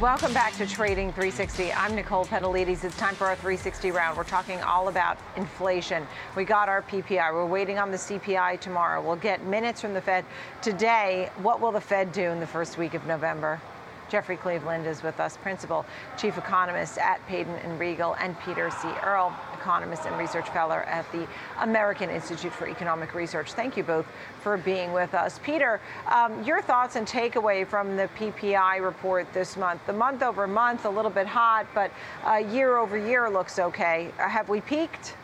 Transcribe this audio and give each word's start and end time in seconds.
Welcome 0.00 0.32
back 0.32 0.54
to 0.58 0.64
Trading 0.64 1.08
360. 1.08 1.72
I'm 1.72 1.96
Nicole 1.96 2.24
Petallides. 2.24 2.84
It's 2.84 2.96
time 2.96 3.16
for 3.16 3.26
our 3.26 3.34
360 3.34 3.90
round. 3.90 4.16
We're 4.16 4.22
talking 4.22 4.60
all 4.60 4.86
about 4.86 5.18
inflation. 5.34 6.06
We 6.36 6.44
got 6.44 6.68
our 6.68 6.82
PPI. 6.82 7.34
We're 7.34 7.44
waiting 7.44 7.80
on 7.80 7.90
the 7.90 7.96
CPI 7.96 8.60
tomorrow. 8.60 9.02
We'll 9.02 9.16
get 9.16 9.44
minutes 9.44 9.80
from 9.80 9.94
the 9.94 10.00
Fed. 10.00 10.24
Today, 10.62 11.30
what 11.42 11.60
will 11.60 11.72
the 11.72 11.80
Fed 11.80 12.12
do 12.12 12.22
in 12.22 12.38
the 12.38 12.46
first 12.46 12.78
week 12.78 12.94
of 12.94 13.06
November? 13.06 13.60
Jeffrey 14.08 14.36
Cleveland 14.36 14.86
is 14.86 15.02
with 15.02 15.20
us, 15.20 15.36
Principal 15.36 15.84
Chief 16.16 16.36
Economist 16.38 16.98
at 16.98 17.26
Payden 17.28 17.64
and 17.64 17.78
Rygel, 17.78 18.16
and 18.20 18.38
Peter 18.40 18.70
C. 18.70 18.88
Earle, 19.02 19.32
Economist 19.54 20.06
and 20.06 20.16
Research 20.18 20.48
Fellow 20.50 20.82
at 20.86 21.10
the 21.12 21.26
American 21.60 22.10
Institute 22.10 22.52
for 22.52 22.68
Economic 22.68 23.14
Research. 23.14 23.52
Thank 23.52 23.76
you 23.76 23.82
both 23.82 24.06
for 24.42 24.56
being 24.56 24.92
with 24.92 25.14
us. 25.14 25.38
Peter, 25.42 25.80
um, 26.06 26.42
your 26.44 26.62
thoughts 26.62 26.96
and 26.96 27.06
takeaway 27.06 27.66
from 27.66 27.96
the 27.96 28.08
PPI 28.18 28.82
report 28.82 29.26
this 29.32 29.56
month. 29.56 29.80
The 29.86 29.92
month 29.92 30.22
over 30.22 30.46
month, 30.46 30.84
a 30.84 30.90
little 30.90 31.10
bit 31.10 31.26
hot, 31.26 31.66
but 31.74 31.90
uh, 32.24 32.36
year 32.36 32.76
over 32.78 32.96
year 32.96 33.28
looks 33.28 33.58
okay. 33.58 34.10
Uh, 34.18 34.28
have 34.28 34.48
we 34.48 34.60
peaked? 34.60 35.14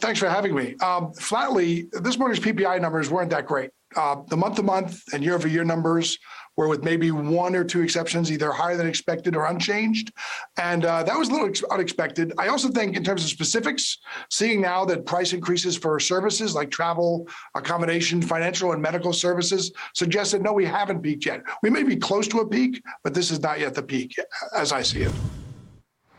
Thanks 0.00 0.18
for 0.18 0.28
having 0.28 0.54
me. 0.54 0.76
Um, 0.82 1.12
flatly, 1.14 1.88
this 1.92 2.18
morning's 2.18 2.40
PPI 2.40 2.80
numbers 2.80 3.10
weren't 3.10 3.30
that 3.30 3.46
great. 3.46 3.70
Uh, 3.94 4.16
the 4.28 4.36
month-to-month 4.36 5.04
and 5.12 5.22
year-over-year 5.22 5.64
numbers 5.64 6.18
were, 6.56 6.68
with 6.68 6.82
maybe 6.82 7.10
one 7.10 7.54
or 7.54 7.64
two 7.64 7.82
exceptions, 7.82 8.32
either 8.32 8.50
higher 8.50 8.76
than 8.76 8.86
expected 8.86 9.36
or 9.36 9.46
unchanged, 9.46 10.12
and 10.56 10.84
uh, 10.84 11.02
that 11.02 11.16
was 11.16 11.28
a 11.28 11.32
little 11.32 11.50
unexpected. 11.70 12.32
I 12.38 12.48
also 12.48 12.68
think, 12.68 12.96
in 12.96 13.04
terms 13.04 13.22
of 13.22 13.30
specifics, 13.30 13.98
seeing 14.30 14.60
now 14.60 14.84
that 14.86 15.04
price 15.04 15.34
increases 15.34 15.76
for 15.76 16.00
services 16.00 16.54
like 16.54 16.70
travel, 16.70 17.28
accommodation, 17.54 18.22
financial, 18.22 18.72
and 18.72 18.80
medical 18.80 19.12
services 19.12 19.70
suggested 19.94 20.42
no, 20.42 20.52
we 20.52 20.64
haven't 20.64 21.02
peaked 21.02 21.26
yet. 21.26 21.42
We 21.62 21.70
may 21.70 21.82
be 21.82 21.96
close 21.96 22.26
to 22.28 22.38
a 22.40 22.48
peak, 22.48 22.82
but 23.04 23.12
this 23.12 23.30
is 23.30 23.40
not 23.40 23.60
yet 23.60 23.74
the 23.74 23.82
peak, 23.82 24.16
as 24.54 24.72
I 24.72 24.82
see 24.82 25.02
it. 25.02 25.12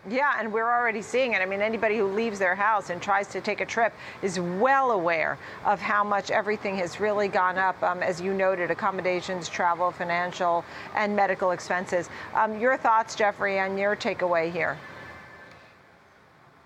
Yeah, 0.10 0.36
and 0.40 0.54
we're 0.54 0.72
already 0.72 1.02
seeing 1.02 1.34
it. 1.34 1.42
I 1.42 1.46
mean, 1.46 1.62
anybody 1.62 1.98
who 1.98 2.08
leaves 2.08 2.40
their 2.40 2.56
house 2.56 2.90
and 2.90 3.02
tries 3.02 3.28
to 3.30 3.42
take 3.42 3.60
a 3.60 3.66
trip 3.66 3.94
is 4.22 4.40
well 4.40 4.92
aware 4.92 5.38
of 5.66 5.82
how 5.82 6.04
much 6.04 6.32
everything 6.32 6.78
has 6.78 7.00
really 7.02 7.28
gone 7.28 7.58
up, 7.58 7.82
um, 7.84 8.02
as 8.02 8.22
you 8.22 8.34
noted 8.34 8.72
accommodations, 8.72 9.50
travel, 9.50 9.92
financial, 9.92 10.64
and 10.96 11.14
medical 11.14 11.52
expenses. 11.52 12.10
Um, 12.34 12.58
your 12.60 12.78
thoughts, 12.78 13.16
Jeffrey, 13.16 13.60
on 13.60 13.78
your 13.78 13.98
takeaway 13.98 14.50
here? 14.52 14.78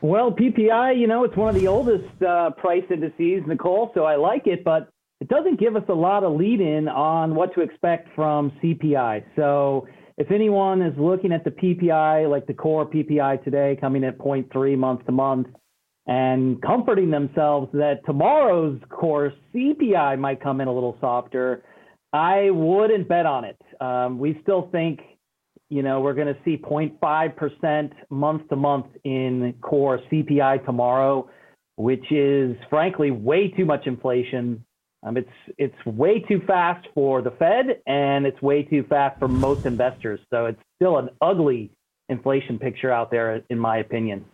Well, 0.02 0.32
PPI, 0.32 1.00
you 1.00 1.08
know, 1.08 1.24
it's 1.24 1.36
one 1.36 1.56
of 1.56 1.60
the 1.60 1.68
oldest 1.68 2.22
uh, 2.22 2.52
price 2.52 2.86
indices, 2.92 3.44
Nicole, 3.48 3.92
so 3.96 4.04
I 4.04 4.18
like 4.18 4.46
it, 4.46 4.64
but 4.64 4.90
it 5.20 5.28
doesn't 5.28 5.60
give 5.60 5.76
us 5.76 5.84
a 5.90 5.94
lot 5.94 6.24
of 6.24 6.34
lead 6.34 6.62
in 6.62 6.88
on 6.88 7.36
what 7.36 7.54
to 7.54 7.62
expect 7.62 8.10
from 8.16 8.52
CPI. 8.64 9.24
So, 9.36 9.88
if 10.22 10.30
anyone 10.30 10.84
is 10.84 10.94
looking 11.00 11.32
at 11.32 11.44
the 11.44 11.50
PPI, 11.50 12.30
like 12.30 12.46
the 12.46 12.54
core 12.54 12.86
PPI 12.88 13.44
today, 13.44 13.76
coming 13.82 14.04
at 14.04 14.20
0.3 14.20 14.78
month 14.78 15.04
to 15.08 15.12
month, 15.12 15.48
and 16.06 16.62
comforting 16.62 17.10
themselves 17.10 17.70
that 17.74 18.02
tomorrow's 18.06 18.80
core 18.90 19.34
CPI 19.52 20.20
might 20.20 20.40
come 20.40 20.62
in 20.62 20.68
a 20.68 20.74
little 20.74 20.96
softer, 21.02 21.64
I 22.14 22.52
wouldn't 22.52 23.08
bet 23.08 23.26
on 23.26 23.46
it. 23.46 23.58
Um, 23.82 24.20
we 24.20 24.38
still 24.44 24.70
think, 24.72 25.00
you 25.70 25.82
know, 25.82 26.02
we're 26.02 26.14
going 26.14 26.28
to 26.28 26.40
see 26.46 26.58
0.5% 26.58 27.92
month 28.12 28.48
to 28.50 28.56
month 28.56 28.86
in 29.04 29.56
core 29.62 30.02
CPI 30.12 30.64
tomorrow, 30.66 31.28
which 31.78 32.12
is 32.12 32.56
frankly 32.70 33.10
way 33.10 33.48
too 33.48 33.66
much 33.66 33.88
inflation 33.88 34.64
um, 35.04 35.18
it's 35.18 35.30
it's 35.58 35.86
way 35.86 36.20
too 36.20 36.42
fast 36.46 36.88
for 36.94 37.22
the 37.22 37.32
Fed, 37.32 37.82
and 37.88 38.26
it's 38.26 38.42
way 38.42 38.64
too 38.64 38.84
fast 38.84 39.20
for 39.20 39.28
most 39.28 39.66
investors. 39.66 40.20
So 40.30 40.46
it's 40.46 40.62
still 40.76 40.98
an 40.98 41.10
ugly 41.22 41.72
inflation 42.10 42.60
picture 42.60 42.92
out 42.92 43.10
there, 43.10 43.42
in 43.50 43.58
my 43.58 43.78
opinion. 43.78 44.26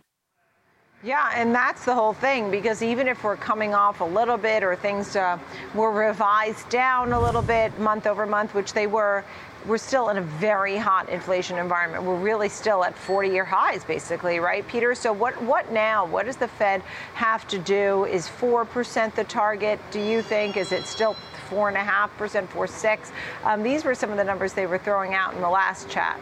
Yeah, 1.04 1.30
and 1.32 1.54
that's 1.54 1.84
the 1.84 1.94
whole 1.94 2.12
thing 2.12 2.50
because 2.50 2.82
even 2.82 3.06
if 3.06 3.22
we're 3.22 3.36
coming 3.36 3.72
off 3.72 4.00
a 4.00 4.04
little 4.04 4.36
bit 4.36 4.64
or 4.64 4.74
things 4.74 5.14
uh, 5.14 5.38
were 5.72 5.92
revised 5.92 6.68
down 6.70 7.12
a 7.12 7.20
little 7.20 7.42
bit 7.42 7.78
month 7.78 8.08
over 8.08 8.26
month, 8.26 8.52
which 8.52 8.72
they 8.72 8.88
were, 8.88 9.24
we're 9.66 9.78
still 9.78 10.08
in 10.08 10.16
a 10.16 10.22
very 10.22 10.76
hot 10.76 11.08
inflation 11.08 11.56
environment. 11.56 12.02
We're 12.02 12.16
really 12.16 12.48
still 12.48 12.82
at 12.82 12.96
40-year 12.96 13.44
highs, 13.44 13.84
basically, 13.84 14.40
right, 14.40 14.66
Peter? 14.66 14.92
So 14.96 15.12
what 15.12 15.40
what 15.42 15.70
now? 15.70 16.04
What 16.04 16.26
does 16.26 16.36
the 16.36 16.48
Fed 16.48 16.82
have 17.14 17.46
to 17.48 17.58
do? 17.58 18.04
Is 18.06 18.26
four 18.26 18.64
percent 18.64 19.14
the 19.14 19.24
target? 19.24 19.78
Do 19.92 20.00
you 20.00 20.20
think? 20.20 20.56
Is 20.56 20.72
it 20.72 20.84
still 20.84 21.14
four 21.48 21.68
and 21.68 21.76
a 21.76 21.84
half 21.84 22.16
percent, 22.16 22.50
four 22.50 22.66
six? 22.66 23.12
Um, 23.44 23.62
these 23.62 23.84
were 23.84 23.94
some 23.94 24.10
of 24.10 24.16
the 24.16 24.24
numbers 24.24 24.52
they 24.52 24.66
were 24.66 24.78
throwing 24.78 25.14
out 25.14 25.34
in 25.34 25.40
the 25.42 25.50
last 25.50 25.88
chat. 25.88 26.18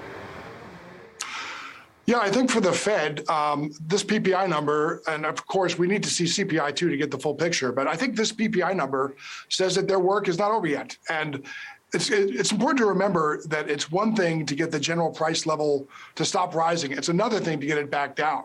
Yeah, 2.06 2.18
I 2.18 2.30
think 2.30 2.50
for 2.50 2.60
the 2.60 2.72
Fed, 2.72 3.28
um, 3.28 3.72
this 3.88 4.04
PPI 4.04 4.48
number, 4.48 5.02
and 5.08 5.26
of 5.26 5.44
course, 5.46 5.76
we 5.76 5.88
need 5.88 6.04
to 6.04 6.08
see 6.08 6.24
CPI 6.24 6.76
too 6.76 6.88
to 6.88 6.96
get 6.96 7.10
the 7.10 7.18
full 7.18 7.34
picture. 7.34 7.72
But 7.72 7.88
I 7.88 7.96
think 7.96 8.14
this 8.14 8.32
PPI 8.32 8.76
number 8.76 9.16
says 9.48 9.74
that 9.74 9.88
their 9.88 9.98
work 9.98 10.28
is 10.28 10.38
not 10.38 10.52
over 10.52 10.68
yet. 10.68 10.96
And 11.10 11.44
it's, 11.92 12.10
it's 12.10 12.52
important 12.52 12.78
to 12.78 12.86
remember 12.86 13.42
that 13.48 13.68
it's 13.68 13.90
one 13.90 14.14
thing 14.14 14.46
to 14.46 14.54
get 14.54 14.70
the 14.70 14.78
general 14.78 15.10
price 15.10 15.46
level 15.46 15.88
to 16.14 16.24
stop 16.24 16.54
rising. 16.54 16.92
It's 16.92 17.08
another 17.08 17.40
thing 17.40 17.58
to 17.58 17.66
get 17.66 17.76
it 17.76 17.90
back 17.90 18.14
down. 18.14 18.44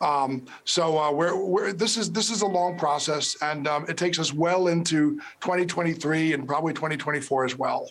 Um, 0.00 0.46
so 0.64 0.98
uh, 0.98 1.12
we're, 1.12 1.36
we're, 1.36 1.72
this 1.72 1.96
is 1.96 2.10
this 2.10 2.30
is 2.30 2.42
a 2.42 2.46
long 2.46 2.78
process, 2.78 3.36
and 3.42 3.68
um, 3.68 3.84
it 3.88 3.96
takes 3.96 4.18
us 4.18 4.32
well 4.32 4.68
into 4.68 5.16
2023 5.40 6.32
and 6.32 6.48
probably 6.48 6.72
2024 6.72 7.44
as 7.44 7.56
well. 7.56 7.88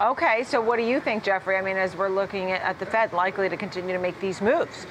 Okay, 0.00 0.42
so 0.42 0.60
what 0.60 0.76
do 0.76 0.82
you 0.82 0.98
think, 0.98 1.22
Jeffrey? 1.22 1.56
I 1.56 1.62
mean, 1.62 1.76
as 1.76 1.96
we're 1.96 2.08
looking 2.08 2.50
at 2.50 2.78
the 2.80 2.86
Fed 2.86 3.12
likely 3.12 3.48
to 3.48 3.56
continue 3.56 3.92
to 3.94 4.00
make 4.00 4.18
these 4.20 4.40
moves. 4.40 4.86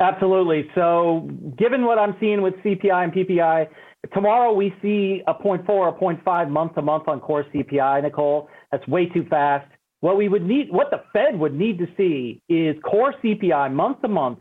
Absolutely. 0.00 0.70
So, 0.74 1.28
given 1.58 1.84
what 1.84 1.98
I'm 1.98 2.16
seeing 2.18 2.40
with 2.40 2.54
CPI 2.64 3.04
and 3.04 3.12
PPI, 3.12 3.68
tomorrow 4.14 4.52
we 4.52 4.74
see 4.80 5.22
a 5.26 5.34
0.4 5.34 5.68
or 5.68 5.98
0.5 5.98 6.50
month 6.50 6.76
to 6.76 6.82
month 6.82 7.08
on 7.08 7.20
core 7.20 7.44
CPI, 7.54 8.02
Nicole. 8.02 8.48
That's 8.72 8.86
way 8.88 9.06
too 9.06 9.26
fast. 9.28 9.70
What 10.00 10.16
we 10.16 10.28
would 10.28 10.46
need, 10.46 10.70
what 10.70 10.90
the 10.90 11.02
Fed 11.12 11.38
would 11.38 11.54
need 11.54 11.78
to 11.78 11.86
see 11.96 12.40
is 12.48 12.76
core 12.82 13.12
CPI 13.22 13.72
month 13.72 14.00
to 14.02 14.08
month 14.08 14.38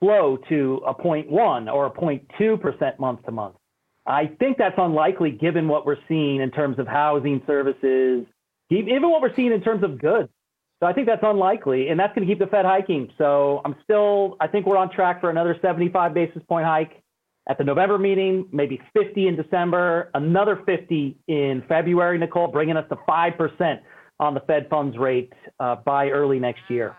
flow 0.00 0.38
to 0.48 0.80
a 0.86 0.94
0.1 0.94 1.72
or 1.72 1.86
a 1.86 1.90
0.2% 1.90 2.98
month 2.98 3.24
to 3.24 3.32
month. 3.32 3.56
I 4.06 4.26
think 4.38 4.56
that's 4.58 4.74
unlikely 4.78 5.32
given 5.32 5.68
what 5.68 5.84
we're 5.84 5.96
seeing 6.08 6.40
in 6.40 6.50
terms 6.50 6.78
of 6.78 6.86
housing 6.86 7.42
services, 7.46 8.24
even 8.78 9.10
what 9.10 9.22
we're 9.22 9.34
seeing 9.34 9.52
in 9.52 9.62
terms 9.62 9.82
of 9.82 10.00
goods. 10.00 10.28
So 10.80 10.86
I 10.86 10.92
think 10.92 11.06
that's 11.06 11.22
unlikely, 11.22 11.88
and 11.88 12.00
that's 12.00 12.12
going 12.14 12.26
to 12.26 12.32
keep 12.32 12.40
the 12.40 12.48
Fed 12.48 12.64
hiking. 12.64 13.08
So 13.16 13.60
I'm 13.64 13.76
still, 13.84 14.36
I 14.40 14.48
think 14.48 14.66
we're 14.66 14.76
on 14.76 14.90
track 14.90 15.20
for 15.20 15.30
another 15.30 15.56
75 15.62 16.12
basis 16.12 16.42
point 16.48 16.66
hike 16.66 17.02
at 17.48 17.58
the 17.58 17.64
November 17.64 17.98
meeting, 17.98 18.48
maybe 18.52 18.80
50 18.92 19.28
in 19.28 19.36
December, 19.36 20.10
another 20.14 20.60
50 20.66 21.16
in 21.28 21.62
February, 21.68 22.18
Nicole, 22.18 22.48
bringing 22.48 22.76
us 22.76 22.84
to 22.88 22.96
5% 22.96 23.78
on 24.20 24.34
the 24.34 24.40
Fed 24.40 24.68
funds 24.68 24.96
rate 24.98 25.32
uh, 25.60 25.76
by 25.76 26.08
early 26.08 26.38
next 26.38 26.62
year. 26.68 26.96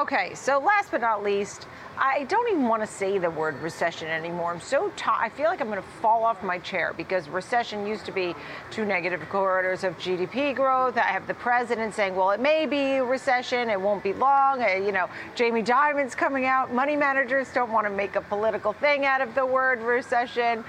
Okay, 0.00 0.34
so 0.34 0.58
last 0.58 0.90
but 0.90 1.02
not 1.02 1.22
least, 1.22 1.66
I 1.96 2.24
don't 2.24 2.48
even 2.50 2.66
want 2.66 2.82
to 2.82 2.88
say 2.88 3.18
the 3.18 3.30
word 3.30 3.60
recession 3.62 4.08
anymore. 4.08 4.52
I'm 4.52 4.60
so 4.60 4.90
tired. 4.96 5.20
I 5.20 5.28
feel 5.28 5.46
like 5.46 5.60
I'm 5.60 5.68
going 5.68 5.80
to 5.80 5.88
fall 6.02 6.24
off 6.24 6.42
my 6.42 6.58
chair 6.58 6.92
because 6.96 7.28
recession 7.28 7.86
used 7.86 8.04
to 8.06 8.12
be 8.12 8.34
two 8.72 8.84
negative 8.84 9.20
quarters 9.28 9.84
of 9.84 9.96
GDP 9.98 10.56
growth. 10.56 10.96
I 10.96 11.02
have 11.02 11.28
the 11.28 11.34
president 11.34 11.94
saying, 11.94 12.16
well, 12.16 12.32
it 12.32 12.40
may 12.40 12.66
be 12.66 12.98
recession, 12.98 13.70
it 13.70 13.80
won't 13.80 14.02
be 14.02 14.12
long. 14.12 14.60
Uh, 14.60 14.74
you 14.74 14.90
know, 14.90 15.08
Jamie 15.36 15.62
Dimon's 15.62 16.16
coming 16.16 16.46
out. 16.46 16.72
Money 16.74 16.96
managers 16.96 17.48
don't 17.54 17.70
want 17.70 17.86
to 17.86 17.92
make 17.92 18.16
a 18.16 18.22
political 18.22 18.72
thing 18.72 19.04
out 19.04 19.20
of 19.20 19.32
the 19.36 19.46
word 19.46 19.80
recession. 19.80 20.64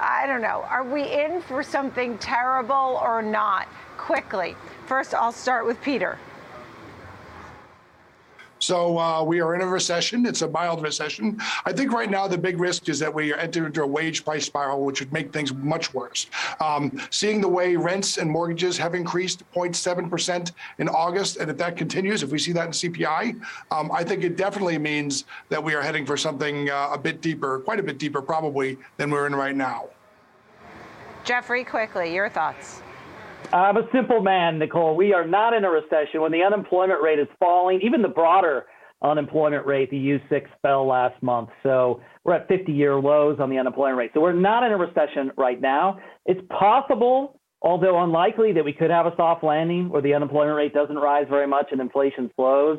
I 0.00 0.26
don't 0.26 0.40
know. 0.40 0.64
Are 0.70 0.82
we 0.82 1.02
in 1.02 1.42
for 1.42 1.62
something 1.62 2.16
terrible 2.18 2.98
or 3.02 3.20
not? 3.22 3.68
Quickly. 3.98 4.56
First, 4.86 5.14
I'll 5.14 5.32
start 5.32 5.66
with 5.66 5.80
Peter. 5.82 6.18
So 8.64 8.98
uh, 8.98 9.22
we 9.22 9.42
are 9.42 9.54
in 9.54 9.60
a 9.60 9.66
recession. 9.66 10.24
It's 10.24 10.40
a 10.40 10.48
mild 10.48 10.82
recession. 10.82 11.38
I 11.66 11.72
think 11.74 11.92
right 11.92 12.10
now 12.10 12.26
the 12.26 12.38
big 12.38 12.58
risk 12.58 12.88
is 12.88 12.98
that 12.98 13.12
we 13.12 13.30
are 13.30 13.36
entering 13.36 13.66
into 13.66 13.82
a 13.82 13.86
wage 13.86 14.24
price 14.24 14.46
spiral, 14.46 14.86
which 14.86 15.00
would 15.00 15.12
make 15.12 15.34
things 15.34 15.52
much 15.52 15.92
worse. 15.92 16.28
Um, 16.60 16.98
seeing 17.10 17.42
the 17.42 17.48
way 17.48 17.76
rents 17.76 18.16
and 18.16 18.30
mortgages 18.30 18.78
have 18.78 18.94
increased 18.94 19.42
0.7% 19.54 20.52
in 20.78 20.88
August, 20.88 21.36
and 21.36 21.50
if 21.50 21.58
that 21.58 21.76
continues, 21.76 22.22
if 22.22 22.30
we 22.30 22.38
see 22.38 22.52
that 22.52 22.64
in 22.64 22.72
CPI, 22.72 23.38
um, 23.70 23.92
I 23.92 24.02
think 24.02 24.24
it 24.24 24.38
definitely 24.38 24.78
means 24.78 25.24
that 25.50 25.62
we 25.62 25.74
are 25.74 25.82
heading 25.82 26.06
for 26.06 26.16
something 26.16 26.70
uh, 26.70 26.88
a 26.90 26.98
bit 26.98 27.20
deeper, 27.20 27.58
quite 27.58 27.80
a 27.80 27.82
bit 27.82 27.98
deeper 27.98 28.22
probably, 28.22 28.78
than 28.96 29.10
we're 29.10 29.26
in 29.26 29.34
right 29.34 29.54
now. 29.54 29.90
Jeffrey, 31.24 31.64
quickly, 31.64 32.14
your 32.14 32.30
thoughts. 32.30 32.80
I'm 33.52 33.76
a 33.76 33.88
simple 33.92 34.22
man, 34.22 34.58
Nicole. 34.58 34.96
We 34.96 35.12
are 35.12 35.26
not 35.26 35.54
in 35.54 35.64
a 35.64 35.70
recession. 35.70 36.20
When 36.20 36.32
the 36.32 36.42
unemployment 36.42 37.02
rate 37.02 37.18
is 37.18 37.28
falling, 37.38 37.80
even 37.82 38.02
the 38.02 38.08
broader 38.08 38.66
unemployment 39.02 39.66
rate, 39.66 39.90
the 39.90 39.96
U6 39.96 40.46
fell 40.62 40.86
last 40.86 41.22
month. 41.22 41.50
So 41.62 42.00
we're 42.24 42.34
at 42.34 42.48
50 42.48 42.72
year 42.72 42.94
lows 42.94 43.38
on 43.40 43.50
the 43.50 43.58
unemployment 43.58 43.98
rate. 43.98 44.10
So 44.14 44.20
we're 44.20 44.32
not 44.32 44.64
in 44.64 44.72
a 44.72 44.76
recession 44.76 45.30
right 45.36 45.60
now. 45.60 45.98
It's 46.26 46.40
possible 46.48 47.38
although 47.64 48.04
unlikely 48.04 48.52
that 48.52 48.64
we 48.64 48.72
could 48.72 48.90
have 48.90 49.06
a 49.06 49.16
soft 49.16 49.42
landing 49.42 49.88
where 49.88 50.02
the 50.02 50.14
unemployment 50.14 50.54
rate 50.54 50.74
doesn't 50.74 50.96
rise 50.96 51.26
very 51.28 51.46
much 51.46 51.68
and 51.72 51.80
inflation 51.80 52.30
slows. 52.36 52.78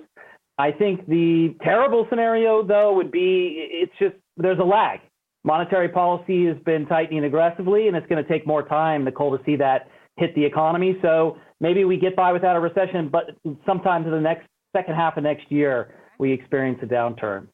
I 0.58 0.72
think 0.72 1.06
the 1.08 1.56
terrible 1.64 2.06
scenario, 2.10 2.64
though, 2.66 2.94
would 2.94 3.12
be 3.12 3.68
it's 3.72 3.92
just 4.00 4.16
there's 4.38 4.60
a 4.60 4.64
lag. 4.64 5.00
Monetary 5.44 5.90
policy 5.90 6.46
has 6.46 6.58
been 6.66 6.86
tightening 6.86 7.26
aggressively, 7.26 7.88
and 7.88 7.98
it's 7.98 8.08
going 8.08 8.24
to 8.24 8.30
take 8.30 8.48
more 8.48 8.64
time, 8.64 9.04
Nicole, 9.04 9.38
to 9.38 9.44
see 9.44 9.58
that 9.58 9.90
hit 10.18 10.34
the 10.36 10.44
economy. 10.44 10.98
So 11.02 11.38
maybe 11.60 11.86
we 11.86 11.98
get 11.98 12.16
by 12.16 12.32
without 12.32 12.56
a 12.56 12.60
recession, 12.60 13.10
but 13.10 13.32
sometime 13.66 14.06
in 14.06 14.12
the 14.12 14.20
next 14.20 14.48
second 14.76 14.96
half 14.96 15.18
of 15.18 15.24
next 15.24 15.52
year, 15.52 15.96
we 16.20 16.32
experience 16.32 16.80
a 16.82 16.86
downturn. 16.86 17.48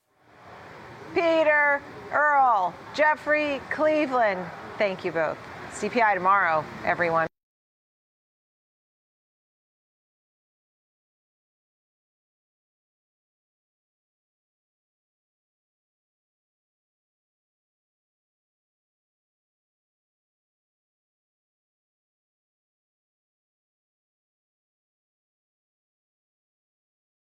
Peter, 1.13 1.81
Earle, 2.11 2.73
Jeffrey, 2.93 3.59
Cleveland, 3.69 4.45
thank 4.77 5.03
you 5.03 5.11
both. 5.11 5.37
CPI 5.71 6.13
tomorrow, 6.13 6.63
everyone. 6.85 7.30